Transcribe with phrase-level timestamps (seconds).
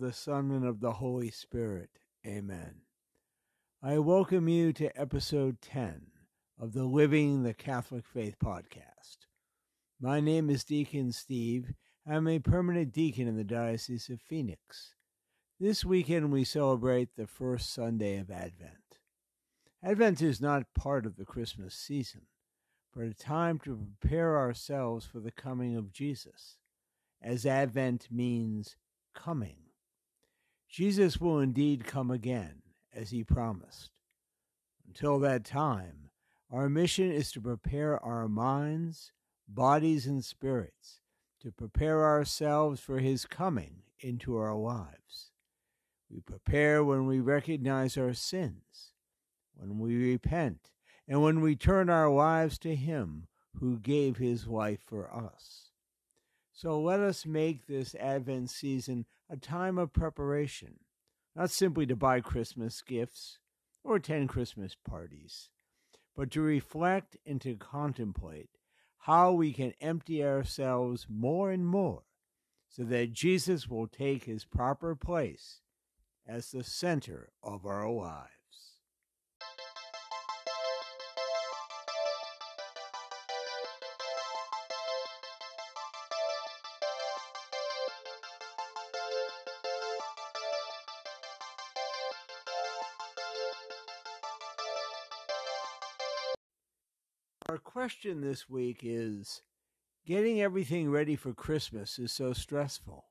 [0.00, 1.90] The Son, and of the Holy Spirit.
[2.26, 2.76] Amen.
[3.82, 6.06] I welcome you to episode 10
[6.58, 9.26] of the Living the Catholic Faith podcast.
[10.00, 11.74] My name is Deacon Steve.
[12.08, 14.94] I'm a permanent deacon in the Diocese of Phoenix.
[15.60, 19.00] This weekend we celebrate the first Sunday of Advent.
[19.84, 22.22] Advent is not part of the Christmas season,
[22.96, 26.56] but a time to prepare ourselves for the coming of Jesus
[27.20, 28.76] as Advent means
[29.14, 29.56] coming.
[30.70, 32.62] Jesus will indeed come again,
[32.94, 33.90] as he promised.
[34.86, 36.10] Until that time,
[36.50, 39.12] our mission is to prepare our minds,
[39.48, 41.00] bodies, and spirits
[41.40, 45.30] to prepare ourselves for his coming into our lives.
[46.10, 48.92] We prepare when we recognize our sins,
[49.54, 50.70] when we repent,
[51.08, 53.26] and when we turn our lives to him
[53.58, 55.70] who gave his life for us.
[56.52, 60.80] So let us make this Advent season a time of preparation,
[61.36, 63.38] not simply to buy Christmas gifts
[63.84, 65.50] or attend Christmas parties,
[66.16, 68.50] but to reflect and to contemplate
[69.04, 72.02] how we can empty ourselves more and more
[72.68, 75.60] so that Jesus will take his proper place
[76.26, 78.39] as the center of our lives.
[97.80, 99.40] Question this week is
[100.06, 103.06] Getting everything ready for Christmas is so stressful.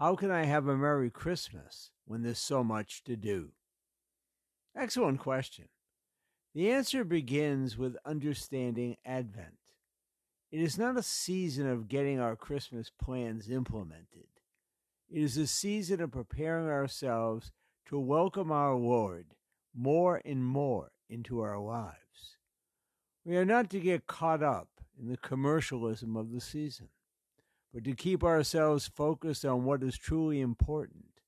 [0.00, 3.50] How can I have a Merry Christmas when there's so much to do?
[4.76, 5.66] Excellent question.
[6.56, 9.58] The answer begins with understanding Advent.
[10.50, 14.26] It is not a season of getting our Christmas plans implemented.
[15.08, 17.52] It is a season of preparing ourselves
[17.86, 19.26] to welcome our Lord
[19.72, 22.00] more and more into our lives.
[23.24, 26.88] We are not to get caught up in the commercialism of the season,
[27.72, 31.20] but to keep ourselves focused on what is truly important,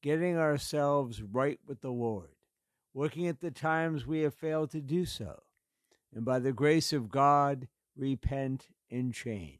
[0.00, 2.36] getting ourselves right with the Lord,
[2.94, 5.42] looking at the times we have failed to do so,
[6.14, 7.66] and by the grace of God,
[7.96, 9.58] repent and change.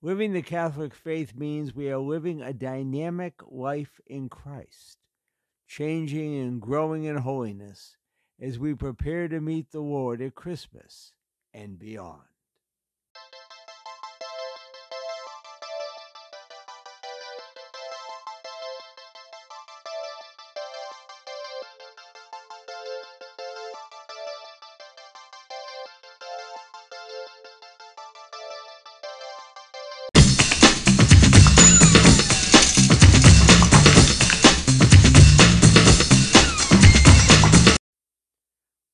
[0.00, 4.98] Living the Catholic faith means we are living a dynamic life in Christ,
[5.68, 7.98] changing and growing in holiness
[8.40, 11.12] as we prepare to meet the Lord at Christmas
[11.54, 12.31] and beyond.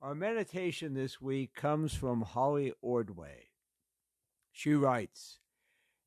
[0.08, 3.50] Our meditation this week comes from Holly Ordway.
[4.50, 5.38] She writes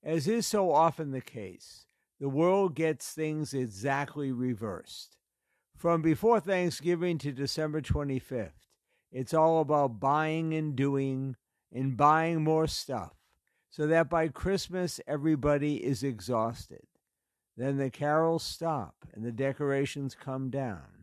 [0.02, 1.86] As is so often the case,
[2.20, 5.18] the world gets things exactly reversed.
[5.78, 8.66] From before Thanksgiving to December 25th,
[9.12, 11.36] it's all about buying and doing
[11.72, 13.14] and buying more stuff,
[13.70, 16.88] so that by Christmas everybody is exhausted.
[17.56, 21.01] Then the carols stop and the decorations come down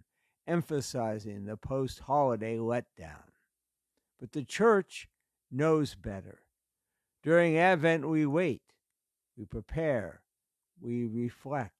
[0.48, 3.28] emphasizing the post holiday letdown.
[4.18, 5.08] But the church
[5.50, 6.40] knows better.
[7.22, 8.62] During Advent, we wait,
[9.36, 10.22] we prepare,
[10.80, 11.72] we reflect.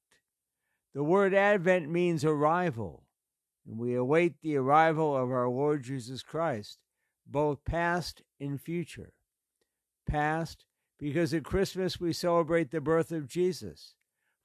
[0.94, 3.04] The word Advent means arrival,
[3.66, 6.78] and we await the arrival of our Lord Jesus Christ,
[7.26, 9.12] both past and future.
[10.08, 10.64] Past,
[10.98, 13.94] because at Christmas we celebrate the birth of Jesus,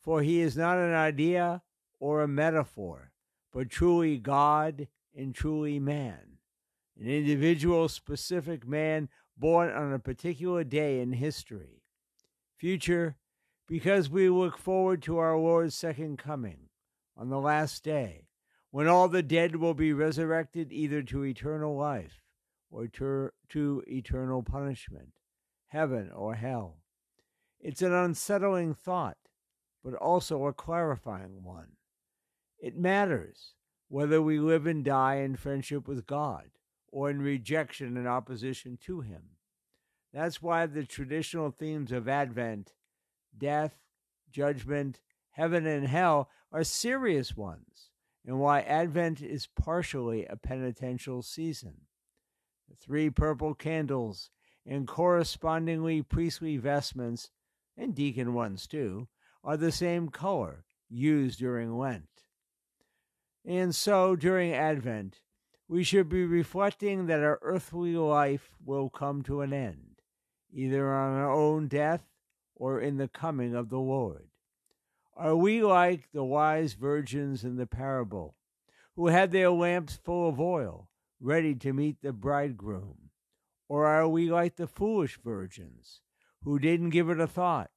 [0.02, 1.62] for he is not an idea
[2.00, 3.13] or a metaphor
[3.54, 6.40] but truly God and truly man.
[7.00, 11.84] An individual, specific man born on a particular day in history.
[12.58, 13.16] Future,
[13.68, 16.70] because we look forward to our Lord's second coming
[17.16, 18.28] on the last day,
[18.72, 22.22] when all the dead will be resurrected either to eternal life
[22.72, 25.10] or to, to eternal punishment,
[25.68, 26.78] heaven or hell.
[27.60, 29.18] It's an unsettling thought,
[29.84, 31.74] but also a clarifying one.
[32.64, 33.56] It matters
[33.90, 36.50] whether we live and die in friendship with God
[36.88, 39.24] or in rejection and opposition to Him.
[40.14, 42.72] That's why the traditional themes of Advent,
[43.38, 43.74] death,
[44.32, 45.02] judgment,
[45.32, 47.90] heaven, and hell, are serious ones,
[48.26, 51.82] and why Advent is partially a penitential season.
[52.70, 54.30] The three purple candles
[54.66, 57.30] and correspondingly priestly vestments,
[57.76, 59.10] and deacon ones too,
[59.44, 62.23] are the same color used during Lent.
[63.46, 65.20] And so during Advent,
[65.68, 70.02] we should be reflecting that our earthly life will come to an end,
[70.52, 72.04] either on our own death
[72.56, 74.30] or in the coming of the Lord.
[75.16, 78.36] Are we like the wise virgins in the parable,
[78.96, 80.90] who had their lamps full of oil,
[81.20, 83.10] ready to meet the bridegroom?
[83.68, 86.02] Or are we like the foolish virgins,
[86.44, 87.72] who didn't give it a thought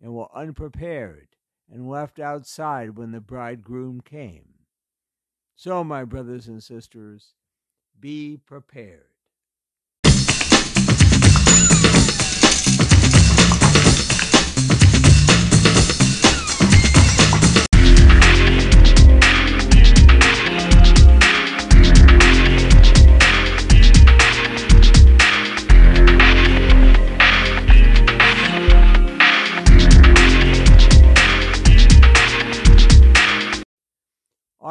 [0.00, 1.28] and were unprepared
[1.70, 4.53] and left outside when the bridegroom came?
[5.56, 7.34] So, my brothers and sisters,
[7.98, 9.13] be prepared.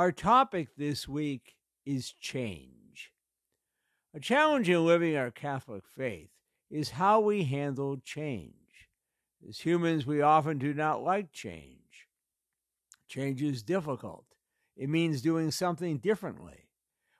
[0.03, 1.55] Our topic this week
[1.85, 3.13] is change.
[4.13, 6.27] A challenge in living our Catholic faith
[6.69, 8.89] is how we handle change.
[9.47, 12.09] As humans, we often do not like change.
[13.07, 14.25] Change is difficult,
[14.75, 16.67] it means doing something differently.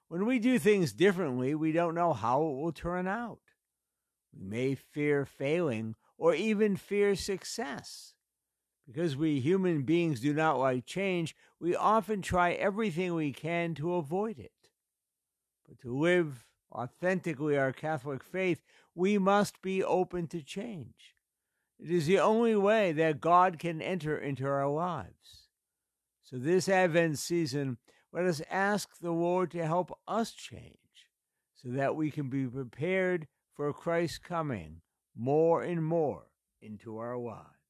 [0.09, 3.39] When we do things differently, we don't know how it will turn out.
[4.33, 8.12] We may fear failing or even fear success.
[8.85, 13.95] Because we human beings do not like change, we often try everything we can to
[13.95, 14.51] avoid it.
[15.67, 18.61] But to live authentically our Catholic faith,
[18.93, 21.15] we must be open to change.
[21.79, 25.47] It is the only way that God can enter into our lives.
[26.23, 27.77] So, this Advent season,
[28.11, 30.77] let us ask the Lord to help us change
[31.55, 34.81] so that we can be prepared for Christ's coming
[35.15, 36.27] more and more
[36.61, 37.62] into our lives.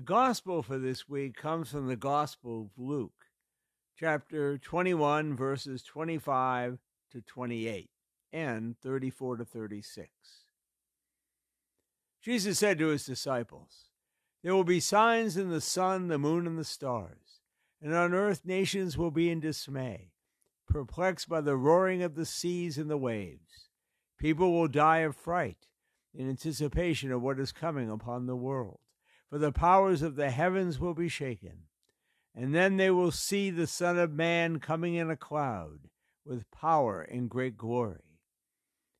[0.00, 3.26] The gospel for this week comes from the Gospel of Luke,
[3.98, 6.78] chapter 21, verses 25
[7.12, 7.90] to 28
[8.32, 10.08] and 34 to 36.
[12.22, 13.90] Jesus said to his disciples,
[14.42, 17.42] There will be signs in the sun, the moon, and the stars,
[17.82, 20.12] and on earth nations will be in dismay,
[20.66, 23.68] perplexed by the roaring of the seas and the waves.
[24.16, 25.66] People will die of fright
[26.14, 28.80] in anticipation of what is coming upon the world
[29.30, 31.62] for the powers of the heavens will be shaken.
[32.34, 35.88] And then they will see the Son of Man coming in a cloud
[36.24, 38.02] with power and great glory.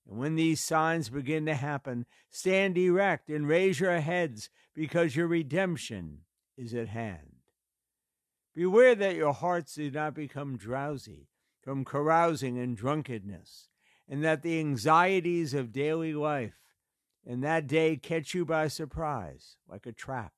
[0.08, 5.26] And when these signs begin to happen, stand erect and raise your heads, because your
[5.26, 6.20] redemption
[6.56, 7.36] is at hand.
[8.54, 11.28] Beware that your hearts do not become drowsy
[11.62, 13.68] from carousing and drunkenness,
[14.08, 16.54] and that the anxieties of daily life
[17.26, 20.32] and that day catch you by surprise, like a trap.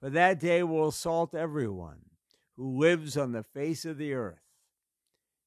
[0.00, 2.10] For that day will assault everyone
[2.56, 4.40] who lives on the face of the earth.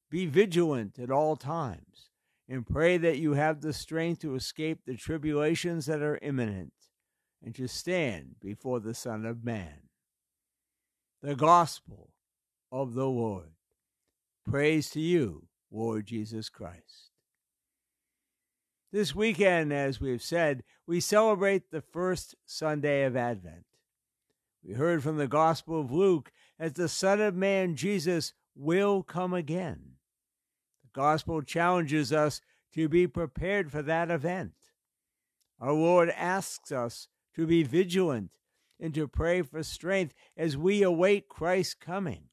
[0.10, 2.10] Be vigilant at all times,
[2.48, 6.74] and pray that you have the strength to escape the tribulations that are imminent,
[7.43, 9.89] and to stand before the Son of Man.
[11.22, 12.10] The Gospel
[12.72, 13.51] of the Lord.
[14.50, 17.09] Praise to you, Lord Jesus Christ.
[18.91, 23.65] This weekend, as we've said, we celebrate the first Sunday of Advent.
[24.63, 29.31] We heard from the Gospel of Luke as the Son of Man, Jesus, will come
[29.31, 29.91] again.
[30.81, 32.41] The Gospel challenges us
[32.74, 34.53] to be prepared for that event.
[35.60, 38.31] Our Lord asks us to be vigilant
[38.79, 42.24] and to pray for strength as we await Christ's coming.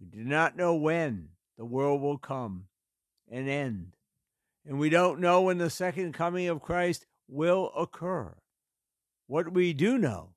[0.00, 2.64] We do not know when the world will come
[3.30, 3.92] and end
[4.68, 8.34] and we don't know when the second coming of Christ will occur.
[9.26, 10.34] What we do know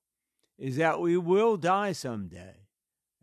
[0.57, 2.67] is that we will die someday,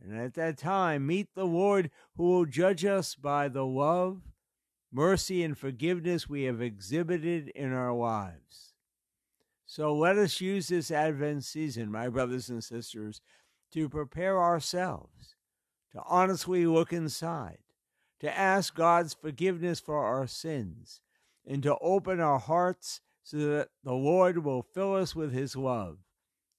[0.02, 4.20] and at that time meet the Lord who will judge us by the love,
[4.92, 8.74] mercy, and forgiveness we have exhibited in our lives.
[9.64, 13.22] So let us use this Advent season, my brothers and sisters,
[13.72, 15.36] to prepare ourselves,
[15.92, 17.58] to honestly look inside,
[18.20, 21.00] to ask God's forgiveness for our sins,
[21.46, 25.98] and to open our hearts so that the Lord will fill us with His love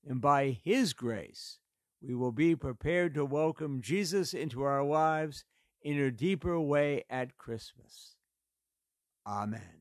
[0.06, 1.60] and by His grace,
[2.02, 5.44] we will be prepared to welcome Jesus into our lives
[5.82, 8.16] in a deeper way at Christmas.
[9.26, 9.79] Amen.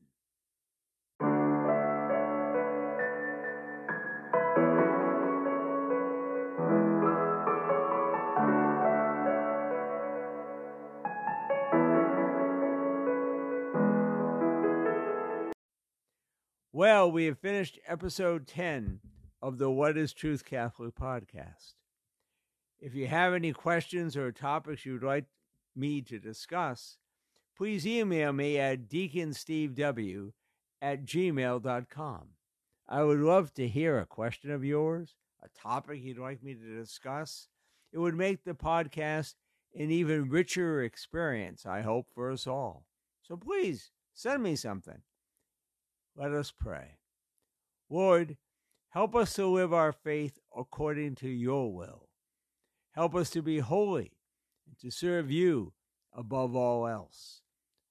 [16.79, 19.01] Well, we have finished episode 10
[19.41, 21.73] of the What is Truth Catholic podcast.
[22.79, 25.25] If you have any questions or topics you'd like
[25.75, 26.97] me to discuss,
[27.57, 30.31] please email me at deaconstevew
[30.81, 32.27] at gmail.com.
[32.87, 36.77] I would love to hear a question of yours, a topic you'd like me to
[36.79, 37.49] discuss.
[37.91, 39.33] It would make the podcast
[39.75, 42.85] an even richer experience, I hope, for us all.
[43.21, 45.01] So please send me something.
[46.19, 46.97] Let us pray.
[47.89, 48.35] Lord,
[48.89, 52.09] help us to live our faith according to your will.
[52.91, 54.11] Help us to be holy
[54.67, 55.71] and to serve you
[56.13, 57.39] above all else.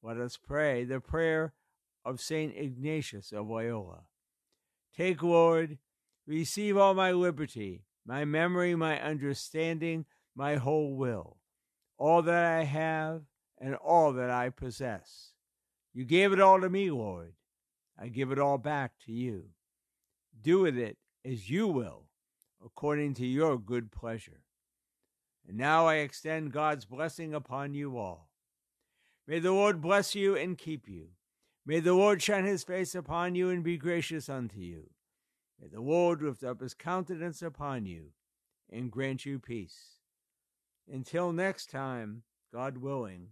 [0.02, 1.54] Let us pray the prayer
[2.04, 2.54] of St.
[2.54, 4.02] Ignatius of Loyola.
[4.94, 5.78] Take, Lord,
[6.26, 10.04] receive all my liberty, my memory, my understanding,
[10.37, 11.38] my whole will,
[11.97, 13.23] all that I have
[13.58, 15.32] and all that I possess.
[15.94, 17.32] You gave it all to me, Lord.
[17.99, 19.47] I give it all back to you.
[20.40, 22.05] Do with it as you will,
[22.64, 24.43] according to your good pleasure.
[25.47, 28.31] And now I extend God's blessing upon you all.
[29.26, 31.09] May the Lord bless you and keep you.
[31.67, 34.90] May the Lord shine his face upon you and be gracious unto you.
[35.61, 38.12] May the Lord lift up his countenance upon you
[38.71, 39.99] and grant you peace.
[40.90, 43.28] Until next time, God willing,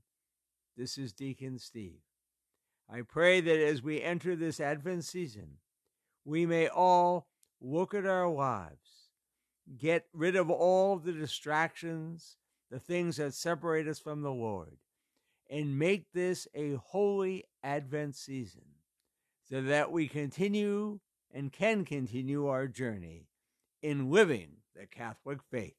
[0.76, 2.05] this is Deacon Steve.
[2.88, 5.58] I pray that as we enter this Advent season,
[6.24, 7.26] we may all
[7.60, 9.10] look at our lives,
[9.76, 12.36] get rid of all the distractions,
[12.70, 14.76] the things that separate us from the Lord,
[15.50, 18.64] and make this a holy Advent season
[19.48, 21.00] so that we continue
[21.32, 23.26] and can continue our journey
[23.82, 25.76] in living the Catholic faith.